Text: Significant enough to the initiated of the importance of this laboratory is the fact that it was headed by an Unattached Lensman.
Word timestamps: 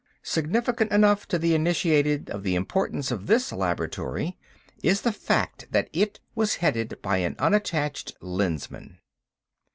Significant 0.23 0.91
enough 0.91 1.27
to 1.27 1.37
the 1.37 1.53
initiated 1.53 2.31
of 2.31 2.41
the 2.41 2.55
importance 2.55 3.11
of 3.11 3.27
this 3.27 3.51
laboratory 3.51 4.35
is 4.81 5.01
the 5.01 5.11
fact 5.11 5.67
that 5.69 5.89
it 5.93 6.19
was 6.33 6.55
headed 6.55 6.99
by 7.03 7.17
an 7.19 7.35
Unattached 7.37 8.13
Lensman. 8.19 8.97